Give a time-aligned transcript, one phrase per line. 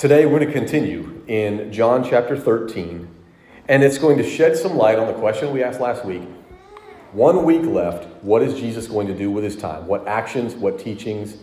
[0.00, 3.06] Today we're going to continue in John chapter 13,
[3.68, 6.22] and it's going to shed some light on the question we asked last week.
[7.12, 9.86] One week left, what is Jesus going to do with his time?
[9.86, 11.36] What actions, what teachings,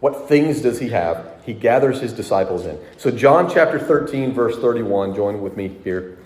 [0.00, 1.40] what things does he have?
[1.46, 2.80] He gathers his disciples in.
[2.96, 6.18] So, John chapter 13, verse 31, join with me here.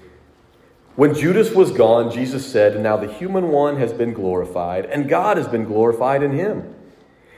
[0.96, 5.36] When Judas was gone, Jesus said, Now the human one has been glorified, and God
[5.36, 6.74] has been glorified in him.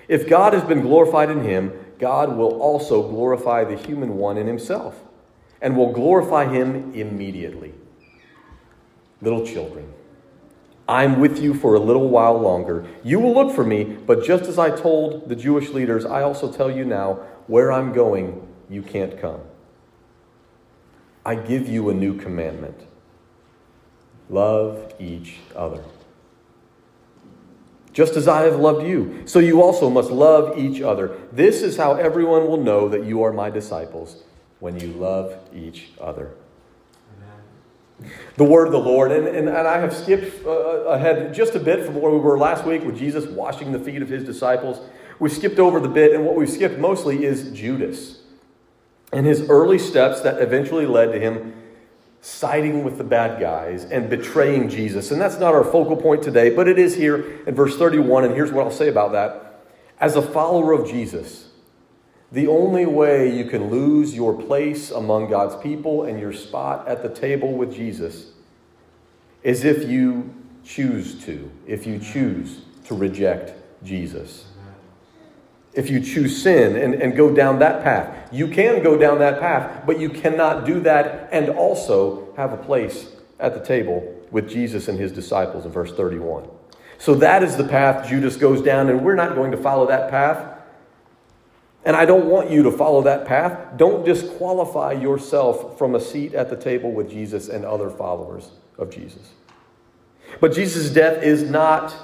[0.07, 4.47] If God has been glorified in him, God will also glorify the human one in
[4.47, 5.03] himself
[5.61, 7.75] and will glorify him immediately.
[9.23, 9.93] Little children,
[10.89, 12.87] I'm with you for a little while longer.
[13.03, 16.53] You will look for me, but just as I told the Jewish leaders, I also
[16.53, 17.15] tell you now
[17.47, 19.41] where I'm going, you can't come.
[21.25, 22.87] I give you a new commandment
[24.29, 25.83] love each other
[27.97, 29.23] just as I have loved you.
[29.25, 31.17] So you also must love each other.
[31.33, 34.23] This is how everyone will know that you are my disciples,
[34.61, 36.35] when you love each other.
[38.37, 41.59] The word of the Lord, and, and, and I have skipped uh, ahead just a
[41.59, 44.79] bit from where we were last week with Jesus washing the feet of his disciples.
[45.19, 48.19] We skipped over the bit, and what we've skipped mostly is Judas
[49.11, 51.55] and his early steps that eventually led to him
[52.21, 55.11] siding with the bad guys and betraying Jesus.
[55.11, 58.25] And that's not our focal point today, but it is here in verse 31.
[58.25, 59.65] And here's what I'll say about that.
[60.01, 61.49] As a follower of Jesus,
[62.33, 67.03] the only way you can lose your place among God's people and your spot at
[67.03, 68.33] the table with Jesus
[69.43, 73.53] is if you choose to, if you choose to reject
[73.85, 74.47] Jesus
[75.77, 78.33] if you choose sin and, and go down that path.
[78.33, 82.57] You can go down that path, but you cannot do that and also have a
[82.57, 86.49] place at the table with Jesus and his disciples in verse 31.
[86.99, 90.11] So that is the path Judas goes down, and we're not going to follow that
[90.11, 90.55] path.
[91.85, 93.77] And I don't want you to follow that path.
[93.77, 98.49] Don't disqualify yourself from a seat at the table with Jesus and other followers
[98.79, 99.35] of Jesus.
[100.41, 101.95] But Jesus' death is not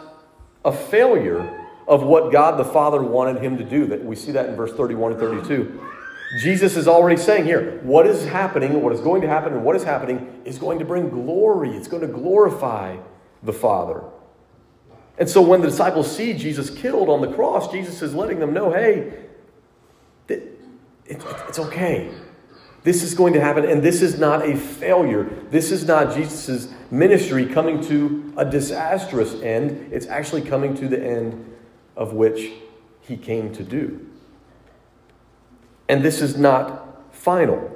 [0.63, 3.87] a failure of what God the Father wanted him to do.
[3.87, 5.89] That we see that in verse 31 and 32.
[6.41, 9.77] Jesus is already saying here, what is happening, what is going to happen, and what
[9.77, 11.77] is happening is going to bring glory.
[11.77, 12.97] It's going to glorify
[13.43, 14.03] the Father.
[15.19, 18.55] And so when the disciples see Jesus killed on the cross, Jesus is letting them
[18.55, 19.13] know, hey,
[21.05, 22.11] it's okay.
[22.83, 25.25] This is going to happen, and this is not a failure.
[25.51, 29.93] This is not Jesus' ministry coming to a disastrous end.
[29.93, 31.52] It's actually coming to the end
[31.97, 32.51] of which
[33.01, 34.07] he came to do.
[35.89, 37.71] And this is not final.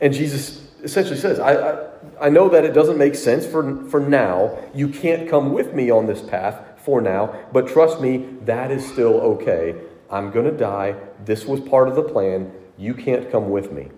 [0.00, 1.88] And Jesus essentially says, I, I,
[2.20, 4.58] I, know that it doesn't make sense for, for now.
[4.74, 8.86] You can't come with me on this path for now, but trust me, that is
[8.86, 9.74] still okay.
[10.10, 10.94] I'm going to die.
[11.24, 12.52] This was part of the plan.
[12.76, 13.88] You can't come with me.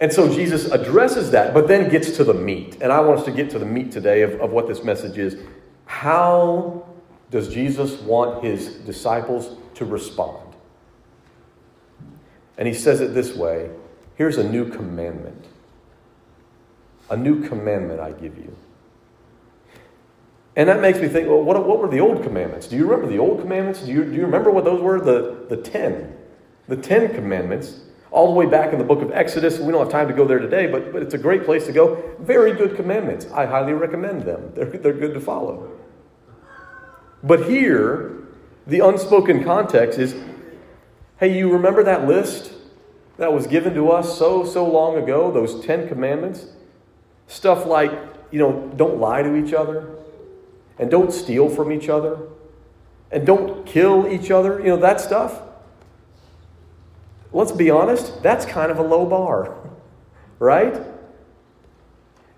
[0.00, 2.78] And so Jesus addresses that, but then gets to the meat.
[2.80, 5.18] And I want us to get to the meat today of, of what this message
[5.18, 5.36] is.
[5.84, 6.86] How
[7.30, 10.54] does Jesus want his disciples to respond?
[12.58, 13.70] And he says it this way
[14.16, 15.46] here's a new commandment.
[17.08, 18.54] A new commandment I give you.
[20.56, 22.66] And that makes me think, well, what, what were the old commandments?
[22.66, 23.80] Do you remember the old commandments?
[23.80, 25.00] Do you, do you remember what those were?
[25.00, 26.16] The, the ten.
[26.68, 27.80] The ten commandments,
[28.10, 29.58] all the way back in the book of Exodus.
[29.58, 31.72] We don't have time to go there today, but, but it's a great place to
[31.72, 32.14] go.
[32.20, 33.26] Very good commandments.
[33.32, 35.79] I highly recommend them, they're, they're good to follow.
[37.22, 38.16] But here,
[38.66, 40.14] the unspoken context is
[41.18, 42.52] hey, you remember that list
[43.18, 46.46] that was given to us so, so long ago, those Ten Commandments?
[47.26, 47.92] Stuff like,
[48.30, 49.94] you know, don't lie to each other,
[50.78, 52.18] and don't steal from each other,
[53.12, 55.42] and don't kill each other, you know, that stuff.
[57.32, 59.54] Let's be honest, that's kind of a low bar,
[60.38, 60.80] right?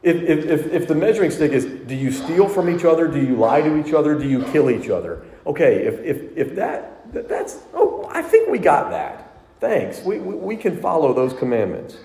[0.02, 3.20] If, if, if, if, the measuring stick is do you steal from each other, do
[3.20, 5.24] you lie to each other, do you kill each other?
[5.46, 9.32] Okay, if, if, if that, that's, oh, I think we got that.
[9.60, 10.02] Thanks.
[10.02, 11.96] We, we, we can follow those commandments.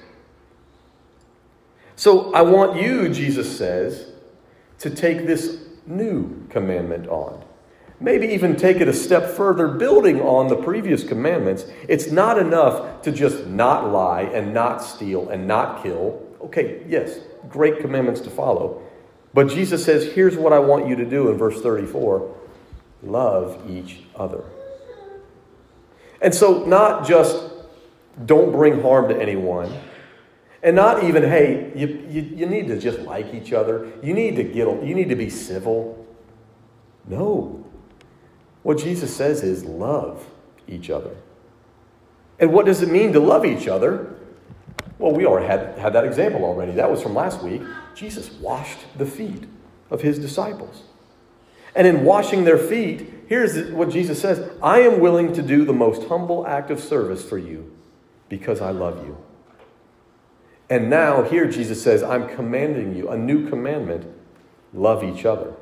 [1.95, 4.11] So I want you, Jesus says,
[4.79, 5.57] to take this
[5.87, 7.43] new commandment on.
[7.99, 11.65] Maybe even take it a step further, building on the previous commandments.
[11.87, 16.26] It's not enough to just not lie and not steal and not kill.
[16.41, 17.19] Okay, yes,
[17.49, 18.81] great commandments to follow.
[19.33, 22.35] But Jesus says, here's what I want you to do in verse 34
[23.03, 24.43] love each other.
[26.21, 27.51] And so, not just
[28.25, 29.71] don't bring harm to anyone,
[30.63, 34.35] and not even, hey, you, you, you need to just like each other, you need
[34.37, 36.05] to get, you need to be civil.
[37.05, 37.63] No.
[38.63, 40.25] What Jesus says is love
[40.67, 41.15] each other.
[42.39, 44.16] And what does it mean to love each other?
[44.99, 46.73] Well, we already had, had that example already.
[46.73, 47.61] That was from last week.
[47.93, 49.43] Jesus washed the feet
[49.89, 50.83] of his disciples.
[51.75, 55.73] And in washing their feet, here's what Jesus says I am willing to do the
[55.73, 57.71] most humble act of service for you
[58.29, 59.17] because I love you.
[60.69, 64.05] And now, here Jesus says, I'm commanding you a new commandment
[64.73, 65.53] love each other.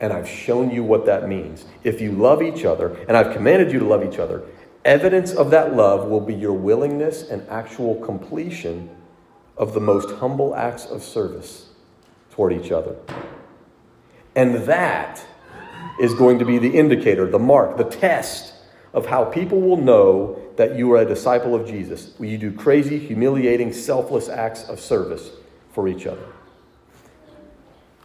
[0.00, 1.64] And I've shown you what that means.
[1.84, 4.42] If you love each other, and I've commanded you to love each other,
[4.86, 8.88] evidence of that love will be your willingness and actual completion
[9.56, 11.68] of the most humble acts of service
[12.30, 12.96] toward each other.
[14.34, 15.24] And that
[16.00, 18.54] is going to be the indicator, the mark, the test
[18.92, 22.14] of how people will know that you are a disciple of Jesus.
[22.18, 25.30] You do crazy, humiliating, selfless acts of service
[25.72, 26.26] for each other.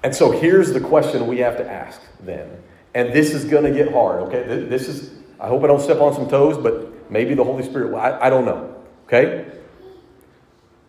[0.03, 2.49] And so here's the question we have to ask then.
[2.93, 4.65] And this is going to get hard, okay?
[4.65, 5.10] This is,
[5.41, 7.99] I hope I don't step on some toes, but maybe the Holy Spirit will.
[7.99, 8.75] I, I don't know,
[9.07, 9.51] okay?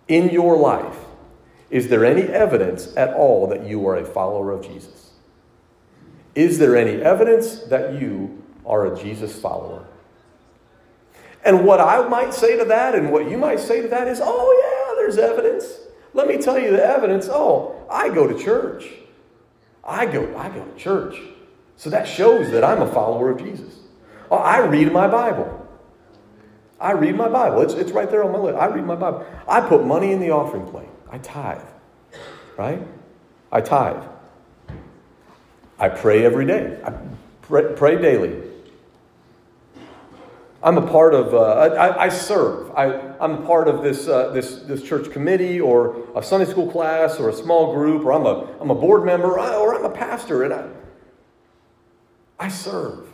[0.08, 0.96] In your life,
[1.70, 5.12] is there any evidence at all that you are a follower of Jesus?
[6.34, 9.86] Is there any evidence that you are a Jesus follower?
[11.44, 14.20] And what I might say to that and what you might say to that is,
[14.22, 15.64] oh, yeah, there's evidence.
[16.12, 17.26] Let me tell you the evidence.
[17.30, 18.86] Oh, I go to church.
[19.82, 21.16] I go, I go to church.
[21.76, 23.81] So that shows that I'm a follower of Jesus.
[24.32, 25.58] Oh, I read my Bible.
[26.80, 27.60] I read my Bible.
[27.60, 28.58] It's, it's right there on my list.
[28.58, 29.26] I read my Bible.
[29.46, 30.88] I put money in the offering plate.
[31.10, 31.60] I tithe.
[32.56, 32.80] Right?
[33.52, 34.02] I tithe.
[35.78, 36.80] I pray every day.
[36.82, 36.94] I
[37.42, 38.42] pray, pray daily.
[40.62, 42.70] I'm a part of, uh, I, I, serve.
[42.70, 46.70] I, I'm a part of this, uh, this, this church committee or a Sunday school
[46.70, 49.90] class or a small group or I'm a, I'm a board member or I'm a
[49.90, 50.70] pastor and I,
[52.38, 53.11] I serve.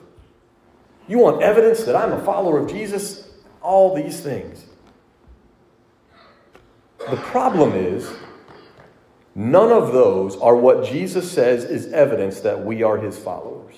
[1.08, 3.28] You want evidence that I'm a follower of Jesus?
[3.62, 4.64] All these things.
[7.10, 8.08] The problem is,
[9.34, 13.76] none of those are what Jesus says is evidence that we are his followers.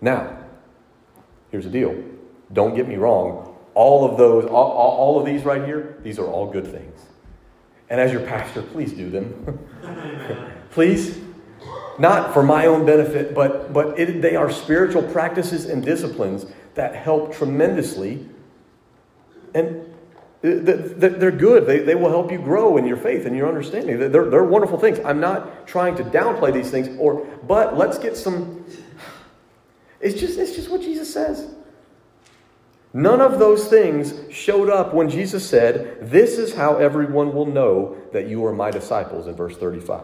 [0.00, 0.40] Now,
[1.50, 2.02] Here's the deal.
[2.52, 3.56] Don't get me wrong.
[3.74, 7.00] All of those, all, all of these right here, these are all good things.
[7.88, 9.58] And as your pastor, please do them.
[10.70, 11.20] please.
[11.98, 16.94] Not for my own benefit, but, but it, they are spiritual practices and disciplines that
[16.94, 18.26] help tremendously.
[19.54, 19.86] And
[20.40, 21.66] they're good.
[21.66, 23.98] They, they will help you grow in your faith and your understanding.
[23.98, 24.98] They're, they're wonderful things.
[25.04, 28.64] I'm not trying to downplay these things, or but let's get some
[30.00, 31.46] it's just, it's just what Jesus says.
[32.92, 37.96] None of those things showed up when Jesus said, This is how everyone will know
[38.12, 40.02] that you are my disciples, in verse 35.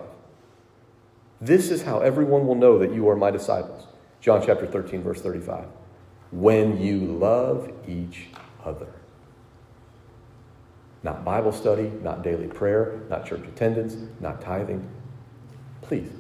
[1.41, 3.87] This is how everyone will know that you are my disciples.
[4.21, 5.67] John chapter 13, verse 35.
[6.33, 8.29] When you love each
[8.65, 8.89] other.
[11.03, 14.89] Not Bible study, not daily prayer, not church attendance, not tithing.
[15.83, 16.11] Please,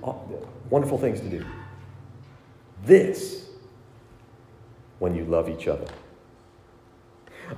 [0.70, 1.44] wonderful things to do.
[2.84, 3.48] This
[4.98, 5.86] when you love each other.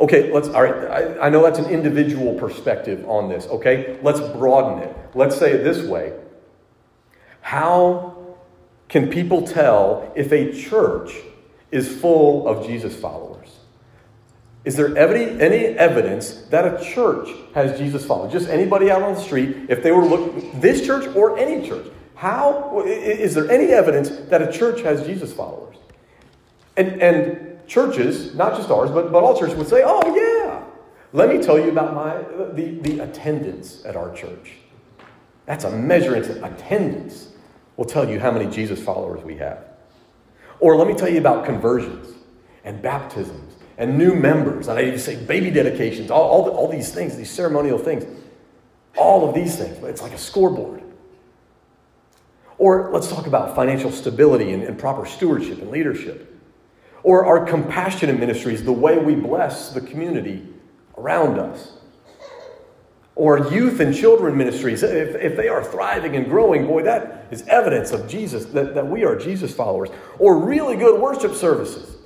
[0.01, 3.99] Okay, let's, all right, I, I know that's an individual perspective on this, okay?
[4.03, 4.97] Let's broaden it.
[5.15, 6.13] Let's say it this way
[7.41, 8.37] How
[8.89, 11.13] can people tell if a church
[11.71, 13.59] is full of Jesus followers?
[14.65, 18.33] Is there any, evidence that a church has Jesus followers?
[18.33, 21.67] Just anybody out on the street, if they were to look, this church or any
[21.67, 25.77] church, how is there any evidence that a church has Jesus followers?
[26.77, 30.65] And, and churches, not just ours, but, but all churches would say, oh, yeah.
[31.13, 32.17] Let me tell you about my,
[32.53, 34.53] the, the attendance at our church.
[35.49, 36.15] That's a measure.
[36.15, 37.29] attendance
[37.79, 39.65] will tell you how many Jesus followers we have.
[40.61, 42.15] Or let me tell you about conversions
[42.65, 44.69] and baptisms and new members.
[44.69, 48.05] And I even say baby dedications, all, all, the, all these things, these ceremonial things.
[48.95, 49.83] All of these things.
[49.85, 50.83] It's like a scoreboard.
[52.59, 56.39] Or let's talk about financial stability and, and proper stewardship and leadership.
[57.03, 60.47] Or our compassionate ministries, the way we bless the community
[60.99, 61.78] around us.
[63.19, 67.43] Or youth and children ministries, if, if they are thriving and growing, boy, that is
[67.49, 69.91] evidence of Jesus, that, that we are Jesus followers.
[70.21, 71.97] Or really good worship services.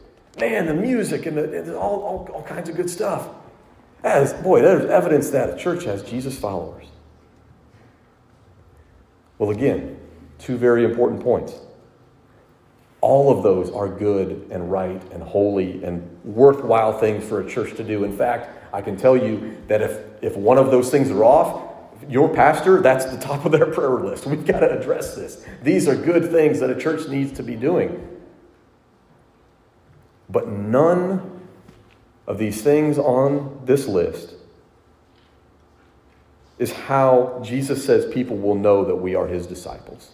[0.41, 3.29] Man, the music and, the, and all, all, all kinds of good stuff.
[4.03, 6.87] As, boy, there's evidence that a church has Jesus followers.
[9.37, 9.99] Well, again,
[10.39, 11.53] two very important points.
[13.03, 17.77] All of those are good and right and holy and worthwhile things for a church
[17.77, 18.05] to do.
[18.05, 21.69] In fact, I can tell you that if, if one of those things are off,
[22.09, 24.25] your pastor, that's the top of their prayer list.
[24.25, 25.45] We've got to address this.
[25.63, 28.09] These are good things that a church needs to be doing.
[30.31, 31.43] But none
[32.27, 34.35] of these things on this list
[36.59, 40.13] is how Jesus says people will know that we are his disciples.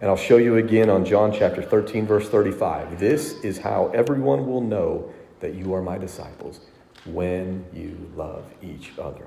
[0.00, 2.98] And I'll show you again on John chapter 13, verse 35.
[2.98, 6.60] This is how everyone will know that you are my disciples
[7.04, 9.26] when you love each other.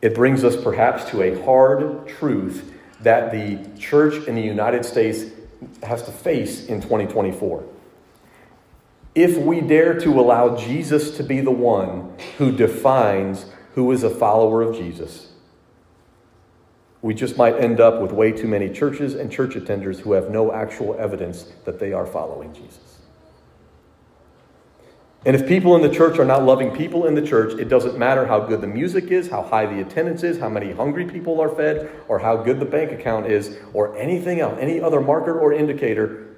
[0.00, 5.24] It brings us perhaps to a hard truth that the church in the United States
[5.82, 7.64] has to face in 2024.
[9.16, 14.10] If we dare to allow Jesus to be the one who defines who is a
[14.10, 15.32] follower of Jesus,
[17.02, 20.30] we just might end up with way too many churches and church attenders who have
[20.30, 22.86] no actual evidence that they are following Jesus.
[25.26, 27.98] And if people in the church are not loving people in the church, it doesn't
[27.98, 31.40] matter how good the music is, how high the attendance is, how many hungry people
[31.40, 35.36] are fed, or how good the bank account is, or anything else, any other marker
[35.36, 36.36] or indicator.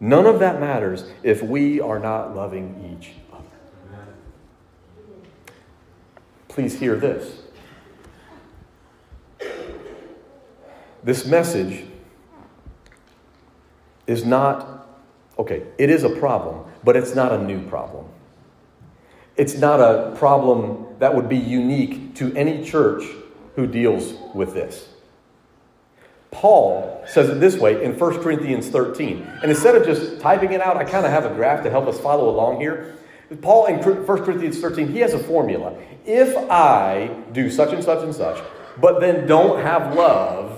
[0.00, 3.44] None of that matters if we are not loving each other.
[6.48, 7.40] Please hear this.
[11.04, 11.84] This message
[14.06, 14.88] is not,
[15.38, 18.06] okay, it is a problem, but it's not a new problem.
[19.36, 23.04] It's not a problem that would be unique to any church
[23.54, 24.88] who deals with this.
[26.30, 29.22] Paul says it this way in 1 Corinthians 13.
[29.42, 31.86] And instead of just typing it out, I kind of have a graph to help
[31.86, 32.96] us follow along here.
[33.40, 35.76] Paul in 1 Corinthians 13, he has a formula.
[36.04, 38.42] If I do such and such and such,
[38.80, 40.53] but then don't have love,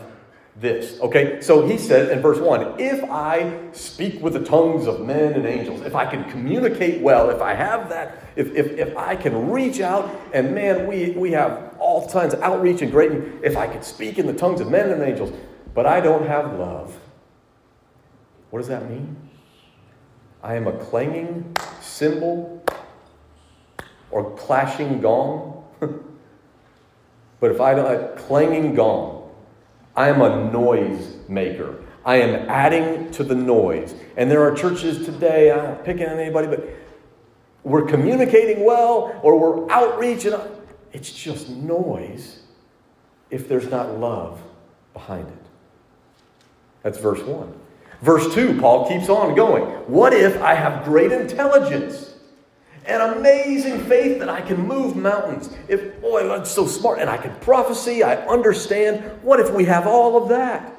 [0.60, 0.98] this.
[1.00, 5.34] Okay, so he said in verse 1 If I speak with the tongues of men
[5.34, 9.16] and angels, if I can communicate well, if I have that, if, if, if I
[9.16, 13.56] can reach out, and man, we, we have all kinds of outreach and great, if
[13.56, 15.32] I can speak in the tongues of men and angels,
[15.74, 16.98] but I don't have love,
[18.50, 19.16] what does that mean?
[20.42, 22.64] I am a clanging cymbal
[24.10, 25.64] or clashing gong.
[27.40, 29.15] but if I don't, a clanging gong,
[29.96, 31.82] I am a noise maker.
[32.04, 33.94] I am adding to the noise.
[34.16, 36.68] And there are churches today, I'm not picking on anybody, but
[37.64, 40.34] we're communicating well or we're outreaching.
[40.92, 42.40] It's just noise
[43.30, 44.40] if there's not love
[44.92, 45.34] behind it.
[46.82, 47.52] That's verse 1.
[48.02, 49.64] Verse 2, Paul keeps on going.
[49.88, 52.05] What if I have great intelligence?
[52.86, 55.50] And amazing faith that I can move mountains.
[55.68, 59.02] If, boy, I'm so smart and I can prophecy, I understand.
[59.22, 60.72] What if we have all of that?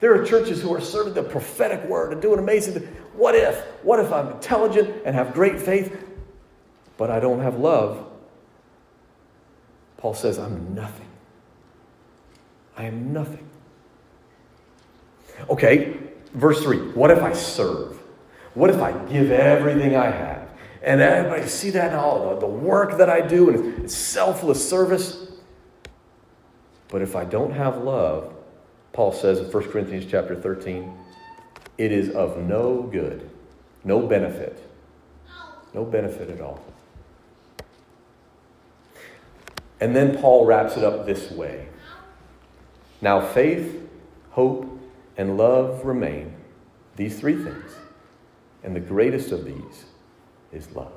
[0.00, 2.88] There are churches who are serving the prophetic word and doing amazing things.
[3.14, 3.58] What if?
[3.82, 6.06] What if I'm intelligent and have great faith,
[6.96, 8.06] but I don't have love?
[9.98, 11.08] Paul says, I'm nothing.
[12.76, 13.46] I am nothing.
[15.48, 15.98] Okay,
[16.32, 16.92] verse 3.
[16.92, 17.98] What if I serve?
[18.54, 20.49] What if I give everything I have?
[20.82, 24.66] And everybody see that in all the, the work that I do, and it's selfless
[24.66, 25.30] service.
[26.88, 28.32] But if I don't have love,
[28.92, 30.92] Paul says in 1 Corinthians chapter 13,
[31.78, 33.30] it is of no good,
[33.84, 34.62] no benefit,
[35.74, 36.64] no benefit at all.
[39.80, 41.68] And then Paul wraps it up this way
[43.00, 43.88] Now faith,
[44.30, 44.78] hope,
[45.16, 46.34] and love remain,
[46.96, 47.72] these three things.
[48.62, 49.84] And the greatest of these
[50.52, 50.92] is love.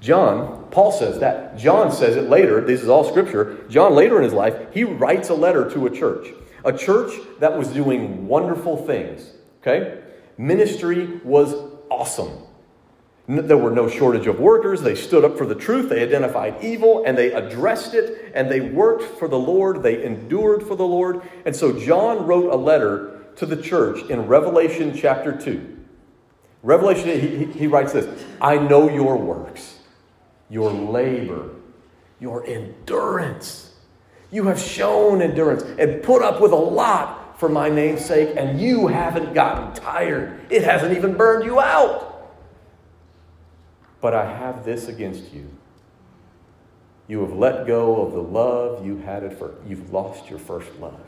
[0.00, 1.58] John, Paul says that.
[1.58, 2.60] John says it later.
[2.62, 3.64] This is all scripture.
[3.68, 6.28] John, later in his life, he writes a letter to a church,
[6.64, 9.32] a church that was doing wonderful things.
[9.60, 10.00] Okay?
[10.38, 11.54] Ministry was
[11.90, 12.30] awesome.
[13.28, 14.80] There were no shortage of workers.
[14.80, 15.90] They stood up for the truth.
[15.90, 19.82] They identified evil and they addressed it and they worked for the Lord.
[19.82, 21.22] They endured for the Lord.
[21.44, 25.79] And so John wrote a letter to the church in Revelation chapter 2.
[26.62, 29.78] Revelation, he, he writes this I know your works,
[30.48, 31.50] your labor,
[32.18, 33.74] your endurance.
[34.30, 38.60] You have shown endurance and put up with a lot for my name's sake, and
[38.60, 40.38] you haven't gotten tired.
[40.50, 42.30] It hasn't even burned you out.
[44.00, 45.50] But I have this against you.
[47.08, 49.56] You have let go of the love you had at first.
[49.66, 51.00] You've lost your first love.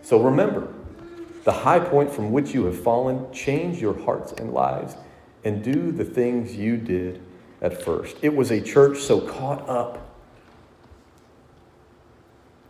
[0.00, 0.74] So remember,
[1.44, 4.96] the high point from which you have fallen, change your hearts and lives
[5.44, 7.20] and do the things you did
[7.60, 8.16] at first.
[8.22, 10.14] It was a church so caught up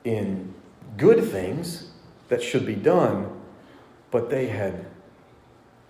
[0.04, 0.54] in
[0.96, 1.90] good things
[2.28, 3.40] that should be done,
[4.10, 4.86] but they had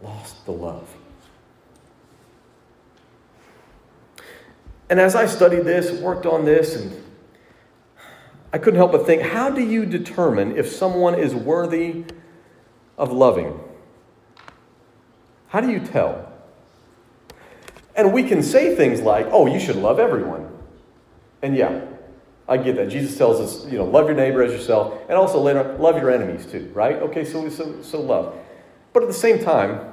[0.02, 0.88] lost the love.
[4.90, 7.02] And as I studied this, worked on this, and
[8.52, 12.04] I couldn't help but think how do you determine if someone is worthy
[12.96, 13.58] of loving.
[15.48, 16.32] How do you tell?
[17.94, 20.48] And we can say things like, oh, you should love everyone.
[21.42, 21.84] And yeah,
[22.48, 22.88] I get that.
[22.88, 26.10] Jesus tells us, you know, love your neighbor as yourself, and also later, love your
[26.10, 26.96] enemies too, right?
[26.96, 28.34] Okay, so, so, so love.
[28.92, 29.92] But at the same time,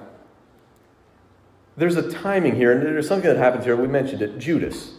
[1.78, 3.76] there's a timing here, and there's something that happens here.
[3.76, 4.94] We mentioned it Judas.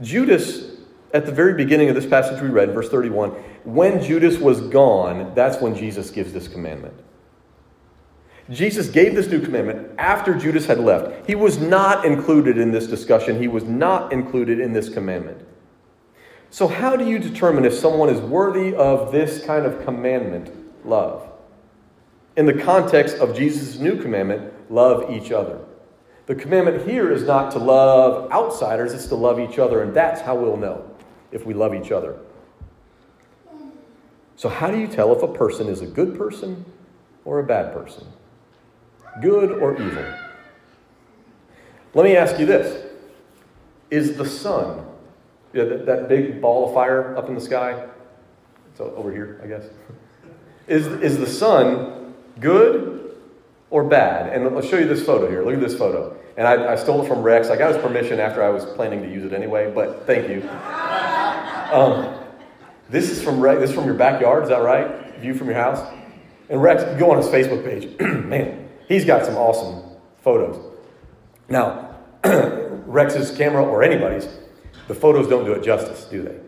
[0.00, 0.75] Judas,
[1.12, 3.30] at the very beginning of this passage we read, verse 31,
[3.64, 6.94] when Judas was gone, that's when Jesus gives this commandment.
[8.50, 11.26] Jesus gave this new commandment after Judas had left.
[11.26, 15.44] He was not included in this discussion, he was not included in this commandment.
[16.50, 20.50] So, how do you determine if someone is worthy of this kind of commandment,
[20.86, 21.28] love?
[22.36, 25.58] In the context of Jesus' new commandment, love each other.
[26.26, 30.20] The commandment here is not to love outsiders, it's to love each other, and that's
[30.20, 30.95] how we'll know
[31.36, 32.18] if we love each other.
[34.34, 36.64] So, how do you tell if a person is a good person
[37.24, 38.06] or a bad person?
[39.22, 40.04] Good or evil?
[41.94, 42.84] Let me ask you this
[43.90, 44.84] Is the sun,
[45.52, 47.86] yeah, that, that big ball of fire up in the sky,
[48.70, 49.64] it's over here, I guess,
[50.66, 53.16] is, is the sun good
[53.70, 54.32] or bad?
[54.32, 55.44] And I'll show you this photo here.
[55.44, 56.16] Look at this photo.
[56.36, 57.48] And I, I stole it from Rex.
[57.48, 60.42] I got his permission after I was planning to use it anyway, but thank you.
[61.72, 62.14] Um,
[62.88, 63.60] this is from Rex.
[63.60, 65.16] This is from your backyard, is that right?
[65.18, 65.84] View from your house.
[66.48, 67.98] And Rex, go on his Facebook page.
[68.24, 69.82] Man, he's got some awesome
[70.22, 70.74] photos.
[71.48, 74.28] Now, Rex's camera or anybody's,
[74.86, 76.38] the photos don't do it justice, do they?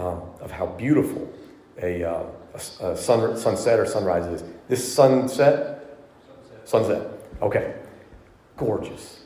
[0.00, 1.32] Um, of how beautiful
[1.80, 2.24] a, uh,
[2.54, 4.44] a, a sun, sunset or sunrise is.
[4.68, 5.98] This sunset,
[6.64, 7.06] sunset.
[7.40, 7.74] Okay,
[8.56, 9.20] gorgeous.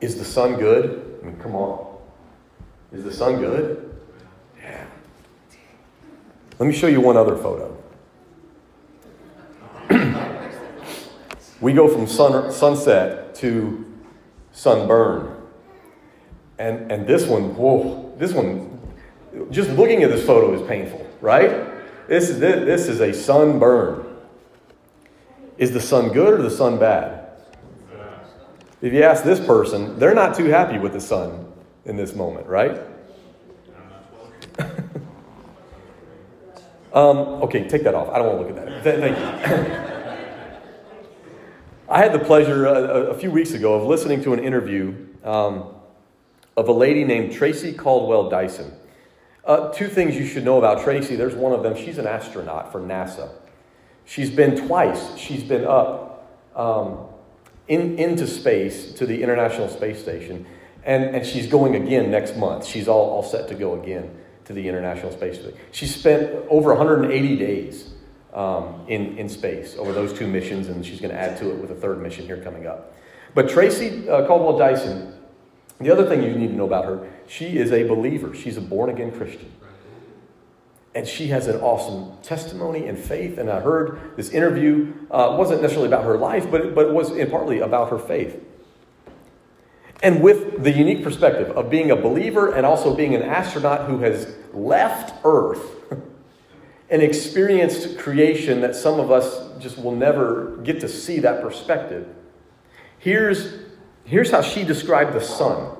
[0.00, 1.20] Is the sun good?
[1.22, 1.96] I mean, come on.
[2.92, 3.89] Is the sun good?
[6.60, 7.74] Let me show you one other photo.
[11.62, 13.90] we go from sun, sunset to
[14.52, 15.36] sunburn.
[16.58, 18.78] And, and this one, whoa, this one,
[19.50, 21.66] just looking at this photo is painful, right?
[22.08, 24.18] This is, this is a sunburn.
[25.56, 27.26] Is the sun good or the sun bad?
[28.82, 31.50] If you ask this person, they're not too happy with the sun
[31.86, 32.78] in this moment, right?
[36.92, 38.08] Um, okay, take that off.
[38.08, 39.00] I don't want to look at that.
[39.00, 39.90] Thank you.
[41.88, 44.94] I had the pleasure uh, a, a, few weeks ago of listening to an interview
[45.24, 45.74] um,
[46.56, 48.72] of a lady named Tracy Caldwell Dyson.
[49.44, 51.14] Uh, two things you should know about Tracy.
[51.14, 51.76] There's one of them.
[51.76, 53.30] She's an astronaut for NASA.
[54.04, 55.16] She's been twice.
[55.16, 57.06] She's been up um,
[57.68, 60.44] in, into space to the International Space Station,
[60.84, 62.66] and, and she's going again next month.
[62.66, 64.16] She's all, all set to go again
[64.50, 65.56] to the International Space Station.
[65.70, 67.90] She spent over 180 days
[68.34, 71.58] um, in, in space over those two missions, and she's going to add to it
[71.58, 72.92] with a third mission here coming up.
[73.32, 75.14] But Tracy uh, Caldwell Dyson,
[75.78, 78.34] the other thing you need to know about her, she is a believer.
[78.34, 79.52] She's a born again Christian.
[80.96, 83.38] And she has an awesome testimony and faith.
[83.38, 87.12] And I heard this interview uh, wasn't necessarily about her life, but, but it was
[87.12, 88.42] in partly about her faith.
[90.02, 93.98] And with the unique perspective of being a believer and also being an astronaut who
[93.98, 95.62] has left Earth
[96.90, 102.08] and experienced creation that some of us just will never get to see that perspective.
[102.98, 103.54] Here's,
[104.04, 105.76] here's how she described the sun.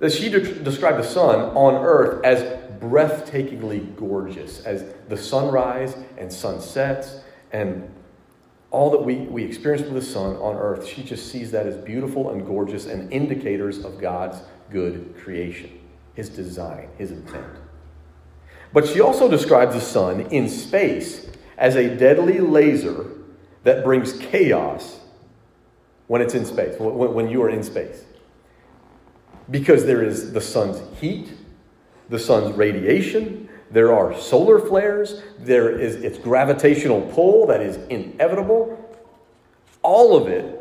[0.00, 2.42] That she de- described the sun on earth as
[2.80, 7.20] breathtakingly gorgeous, as the sunrise and sunsets
[7.52, 7.88] and
[8.72, 11.76] all that we, we experience with the sun on earth, she just sees that as
[11.76, 14.38] beautiful and gorgeous and indicators of God's
[14.70, 15.78] good creation,
[16.14, 17.46] his design, his intent.
[18.72, 23.10] But she also describes the sun in space as a deadly laser
[23.62, 25.00] that brings chaos
[26.06, 28.04] when it's in space, when, when you are in space.
[29.50, 31.30] Because there is the sun's heat,
[32.08, 33.41] the sun's radiation,
[33.72, 35.22] there are solar flares.
[35.38, 38.78] There is its gravitational pull that is inevitable.
[39.82, 40.58] All of it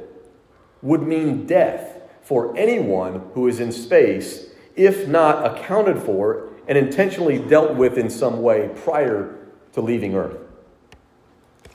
[0.82, 7.38] would mean death for anyone who is in space if not accounted for and intentionally
[7.38, 9.36] dealt with in some way prior
[9.74, 10.38] to leaving Earth.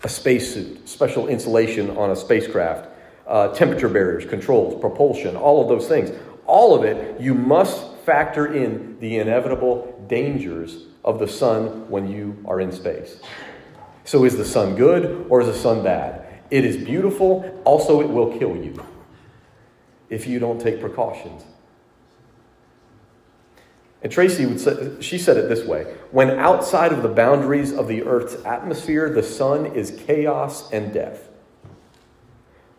[0.05, 2.89] A spacesuit, special insulation on a spacecraft,
[3.27, 6.11] uh, temperature barriers, controls, propulsion, all of those things.
[6.47, 12.43] All of it, you must factor in the inevitable dangers of the sun when you
[12.47, 13.21] are in space.
[14.05, 16.27] So, is the sun good or is the sun bad?
[16.51, 18.83] It is beautiful, also, it will kill you
[20.09, 21.45] if you don't take precautions.
[24.03, 27.89] And Tracy would say, she said it this way when outside of the boundaries of
[27.89, 31.29] the earth's atmosphere, the sun is chaos and death.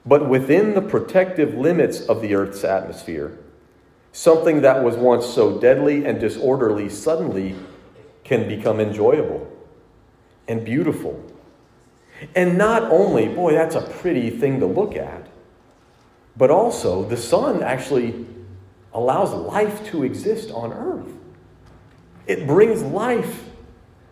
[0.06, 3.38] but within the protective limits of the Earth's atmosphere,
[4.12, 7.56] something that was once so deadly and disorderly suddenly
[8.24, 9.48] can become enjoyable
[10.48, 11.24] and beautiful.
[12.36, 15.28] And not only, boy, that's a pretty thing to look at,
[16.36, 18.26] but also the sun actually
[18.94, 21.12] allows life to exist on earth.
[22.26, 23.44] It brings life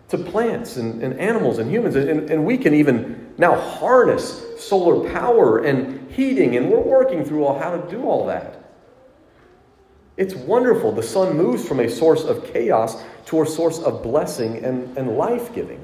[0.10, 1.96] to plants and, and animals and humans.
[1.96, 7.44] And, and we can even now harness solar power and heating, and we're working through
[7.44, 8.65] all how to do all that.
[10.18, 10.92] It's wonderful.
[10.92, 15.18] The sun moves from a source of chaos to a source of blessing and, and
[15.18, 15.84] life giving.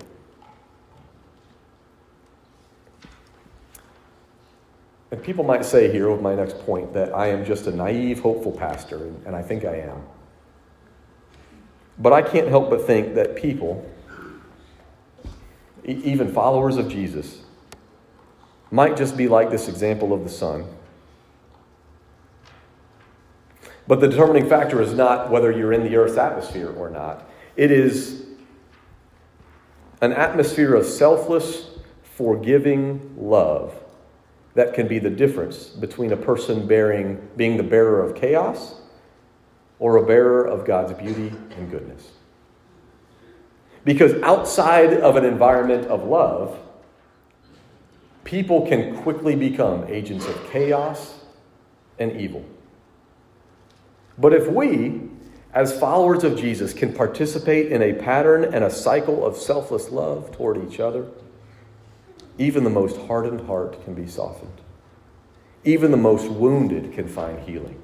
[5.11, 8.21] And people might say here with my next point that I am just a naive,
[8.21, 10.01] hopeful pastor, and, and I think I am.
[11.97, 13.85] But I can't help but think that people,
[15.83, 17.41] even followers of Jesus,
[18.71, 20.65] might just be like this example of the sun.
[23.91, 27.29] But the determining factor is not whether you're in the Earth's atmosphere or not.
[27.57, 28.25] It is
[29.99, 33.75] an atmosphere of selfless, forgiving love
[34.53, 38.75] that can be the difference between a person bearing, being the bearer of chaos
[39.77, 42.11] or a bearer of God's beauty and goodness.
[43.83, 46.57] Because outside of an environment of love,
[48.23, 51.19] people can quickly become agents of chaos
[51.99, 52.45] and evil.
[54.21, 55.01] But if we,
[55.51, 60.31] as followers of Jesus, can participate in a pattern and a cycle of selfless love
[60.31, 61.07] toward each other,
[62.37, 64.61] even the most hardened heart can be softened.
[65.63, 67.81] Even the most wounded can find healing.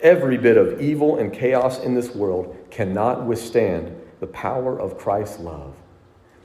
[0.00, 5.40] Every bit of evil and chaos in this world cannot withstand the power of Christ's
[5.40, 5.76] love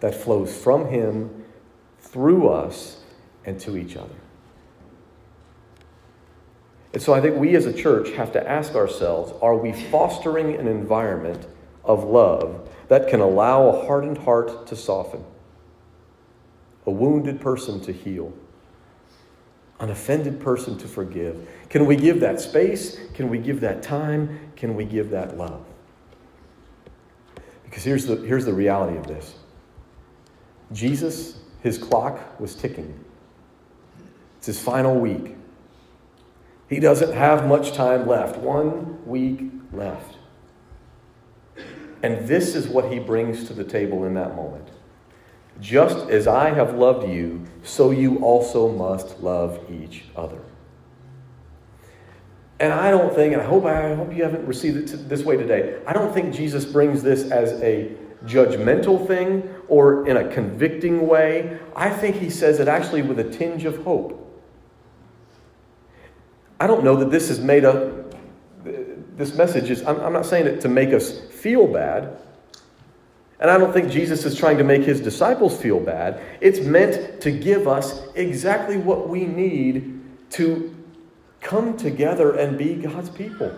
[0.02, 1.46] that flows from Him
[2.00, 3.02] through us
[3.46, 4.16] and to each other.
[6.93, 10.56] And so I think we as a church have to ask ourselves are we fostering
[10.56, 11.47] an environment
[11.84, 15.23] of love that can allow a hardened heart to soften?
[16.89, 18.34] a wounded person to heal,
[19.80, 21.47] an offended person to forgive?
[21.69, 22.97] Can we give that space?
[23.13, 24.52] Can we give that time?
[24.56, 25.63] Can we give that love?
[27.63, 29.36] Because here's the, here's the reality of this
[30.71, 33.06] Jesus, his clock was ticking.
[34.39, 35.36] It's his final week.
[36.69, 40.17] He doesn't have much time left, one week left.
[42.03, 44.69] And this is what he brings to the table in that moment.
[45.60, 50.39] Just as I have loved you, so you also must love each other.
[52.60, 55.38] And I don't think, and I hope I hope you haven't received it this way
[55.38, 55.79] today.
[55.88, 57.91] I don't think Jesus brings this as a
[58.25, 61.58] judgmental thing or in a convicting way.
[61.75, 64.18] I think he says it actually with a tinge of hope.
[66.60, 68.13] I don't know that this is made up.
[68.63, 72.17] This message is, I'm, I'm not saying it to make us feel bad.
[73.39, 76.22] And I don't think Jesus is trying to make his disciples feel bad.
[76.41, 80.76] It's meant to give us exactly what we need to
[81.39, 83.54] come together and be God's people.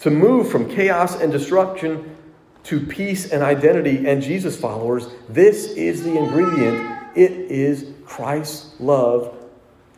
[0.00, 2.16] To move from chaos and destruction
[2.64, 6.98] to peace and identity and Jesus followers, this is the ingredient.
[7.14, 9.36] It is Christ's love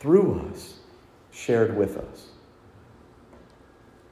[0.01, 0.75] through us,
[1.37, 2.29] shared with us.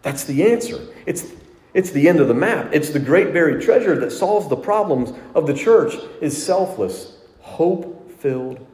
[0.03, 0.87] That's the answer.
[1.07, 1.33] It's
[1.73, 2.69] it's the end of the map.
[2.73, 8.65] It's the great buried treasure that solves the problems of the church is selfless, hope-filled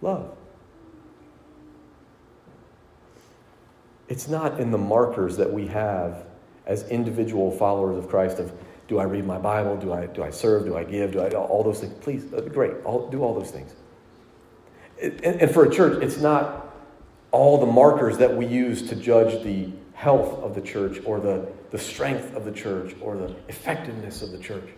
[0.00, 0.34] love.
[4.08, 6.24] It's not in the markers that we have
[6.64, 8.52] as individual followers of Christ of
[8.88, 9.76] do I read my Bible?
[9.76, 10.64] Do I, do I serve?
[10.64, 11.12] Do I give?
[11.12, 11.92] Do I all those things?
[12.00, 12.72] Please, uh, great.
[12.86, 13.74] I'll do all those things.
[15.02, 16.65] And, and for a church, it's not
[17.30, 21.48] all the markers that we use to judge the health of the church or the,
[21.70, 24.68] the strength of the church or the effectiveness of the church.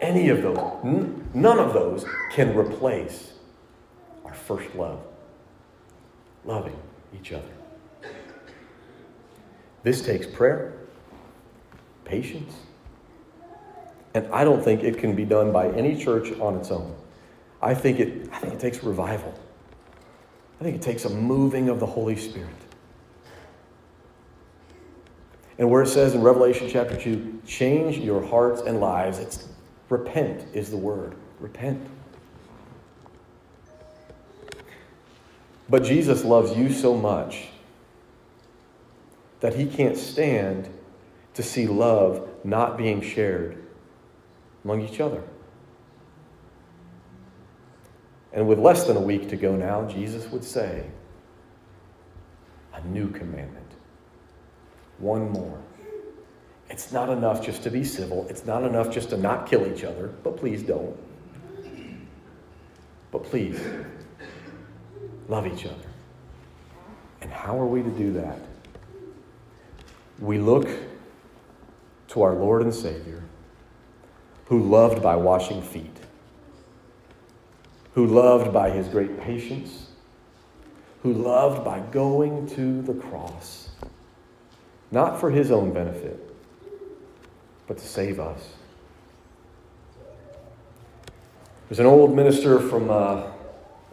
[0.00, 3.32] Any of those, n- none of those can replace
[4.24, 5.00] our first love
[6.44, 6.76] loving
[7.14, 7.48] each other.
[9.82, 10.74] This takes prayer,
[12.04, 12.54] patience,
[14.14, 16.94] and I don't think it can be done by any church on its own.
[17.64, 19.34] I think it, I think it takes revival.
[20.60, 22.50] I think it takes a moving of the Holy Spirit.
[25.58, 29.48] And where it says in Revelation chapter 2, change your hearts and lives, it's
[29.88, 31.14] repent is the word.
[31.40, 31.86] Repent.
[35.70, 37.48] But Jesus loves you so much
[39.40, 40.68] that he can't stand
[41.32, 43.64] to see love not being shared
[44.64, 45.22] among each other.
[48.34, 50.84] And with less than a week to go now, Jesus would say,
[52.74, 53.64] A new commandment.
[54.98, 55.58] One more.
[56.68, 58.26] It's not enough just to be civil.
[58.28, 60.96] It's not enough just to not kill each other, but please don't.
[63.12, 63.60] But please,
[65.28, 65.86] love each other.
[67.20, 68.38] And how are we to do that?
[70.18, 70.68] We look
[72.08, 73.22] to our Lord and Savior,
[74.46, 75.96] who loved by washing feet,
[77.94, 79.88] who loved by his great patience,
[81.02, 83.68] who loved by going to the cross,
[84.90, 86.18] not for his own benefit,
[87.66, 88.54] but to save us.
[91.68, 93.26] There's an old minister from, uh,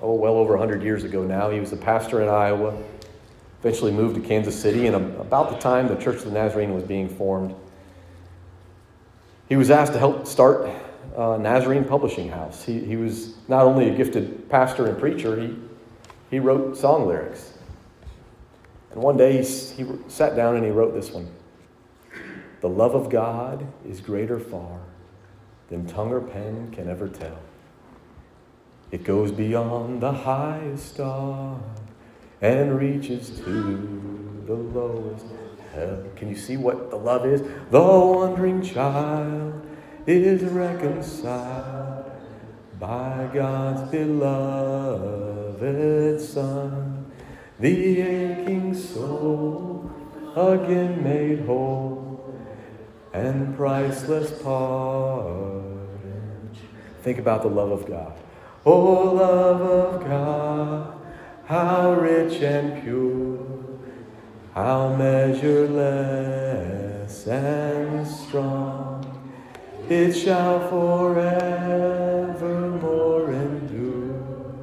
[0.01, 1.49] oh, well over 100 years ago now.
[1.49, 2.75] He was a pastor in Iowa,
[3.59, 6.83] eventually moved to Kansas City, and about the time the Church of the Nazarene was
[6.83, 7.55] being formed,
[9.47, 10.69] he was asked to help start
[11.15, 12.63] uh, Nazarene Publishing House.
[12.63, 15.55] He, he was not only a gifted pastor and preacher, he,
[16.29, 17.53] he wrote song lyrics.
[18.91, 21.29] And one day he, he sat down and he wrote this one
[22.61, 24.79] The love of God is greater far
[25.69, 27.39] than tongue or pen can ever tell.
[28.91, 31.57] It goes beyond the highest star
[32.41, 35.25] and reaches to the lowest
[35.73, 36.03] hell.
[36.17, 37.41] Can you see what the love is?
[37.69, 39.65] The wandering child
[40.07, 42.09] is reconciled
[42.79, 47.11] by God's beloved Son.
[47.59, 49.91] The aching soul
[50.35, 52.33] again made whole
[53.13, 55.87] and priceless pardon.
[57.03, 58.13] Think about the love of God.
[58.65, 60.93] Oh, love of God,
[61.45, 63.37] how rich and pure,
[64.53, 68.80] how measureless and strong,
[69.91, 71.31] it shall forevermore
[73.31, 74.55] endure.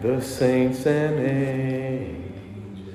[0.00, 2.92] The saints and angels.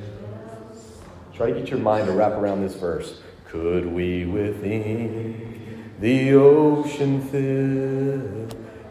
[1.33, 3.21] Try to get your mind to wrap around this verse.
[3.45, 8.47] Could we within the ocean fill?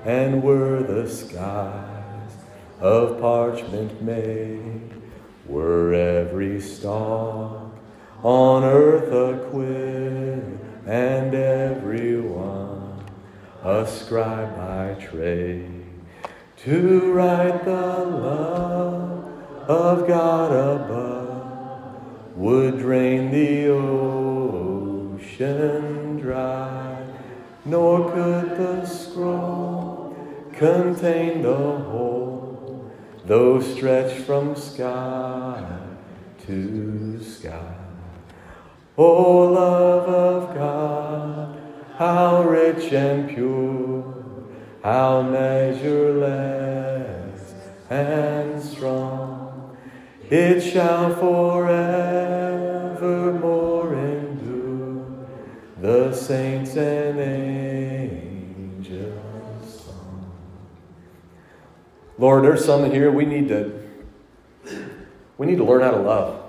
[0.07, 2.37] and were the skies
[2.81, 4.89] of parchment made,
[5.47, 7.77] were every stalk
[8.23, 12.66] on earth a quill, and every one
[13.67, 15.83] a scribe by trade,
[16.57, 19.25] to write the love
[19.69, 25.17] of God above would drain the ocean
[26.19, 27.05] dry,
[27.65, 30.17] nor could the scroll
[30.53, 32.89] contain the whole,
[33.25, 35.81] though stretched from sky
[36.47, 37.75] to sky.
[38.97, 41.36] O love of God,
[41.97, 44.15] how rich and pure,
[44.83, 46.27] how measureless
[47.89, 49.77] and strong,
[50.29, 51.95] it shall forevermore
[53.95, 55.07] endure.
[55.81, 58.37] The saints and angels
[62.19, 63.83] Lord, there's some here we need to
[65.39, 66.46] we need to learn how to love.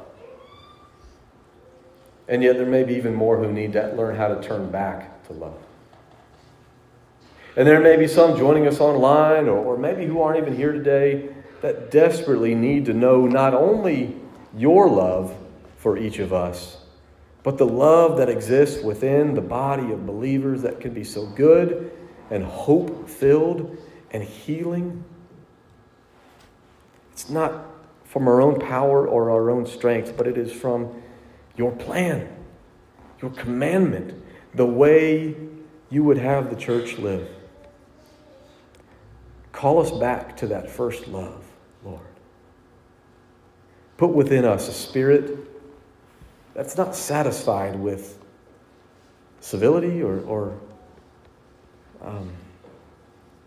[2.27, 5.25] And yet there may be even more who need to learn how to turn back
[5.27, 5.57] to love.
[7.55, 10.71] And there may be some joining us online or, or maybe who aren't even here
[10.71, 11.29] today
[11.61, 14.15] that desperately need to know not only
[14.55, 15.35] your love
[15.77, 16.77] for each of us,
[17.43, 21.91] but the love that exists within the body of believers that can be so good
[22.29, 23.77] and hope filled
[24.11, 25.03] and healing.
[27.13, 27.65] It's not
[28.03, 31.01] from our own power or our own strength, but it is from
[31.57, 32.27] your plan,
[33.21, 34.13] your commandment,
[34.53, 35.35] the way
[35.89, 37.27] you would have the church live.
[39.51, 41.43] Call us back to that first love,
[41.83, 41.99] Lord.
[43.97, 45.37] Put within us a spirit
[46.53, 48.19] that's not satisfied with
[49.39, 50.59] civility or, or
[52.01, 52.31] um,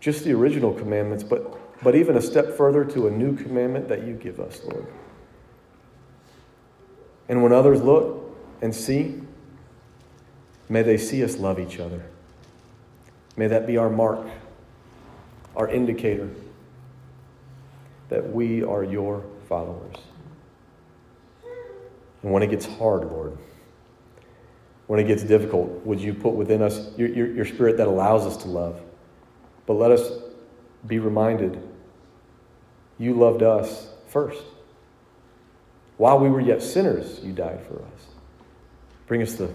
[0.01, 4.05] just the original commandments, but but even a step further to a new commandment that
[4.05, 4.85] you give us, Lord.
[7.31, 8.29] And when others look
[8.61, 9.21] and see,
[10.67, 12.03] may they see us love each other.
[13.37, 14.27] May that be our mark,
[15.55, 16.29] our indicator
[18.09, 19.95] that we are your followers.
[22.21, 23.37] And when it gets hard, Lord,
[24.87, 28.25] when it gets difficult, would you put within us your, your, your spirit that allows
[28.25, 28.81] us to love?
[29.65, 30.19] But let us
[30.85, 31.65] be reminded
[32.97, 34.43] you loved us first.
[36.01, 38.07] While we were yet sinners, you died for us.
[39.05, 39.53] Bring us the,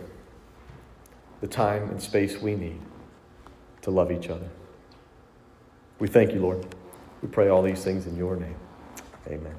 [1.40, 2.80] the time and space we need
[3.82, 4.48] to love each other.
[5.98, 6.64] We thank you, Lord.
[7.20, 8.54] We pray all these things in your name.
[9.26, 9.56] Amen.